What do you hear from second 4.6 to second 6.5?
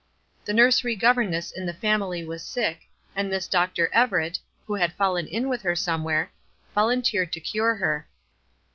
who had fallen in with her somewhere,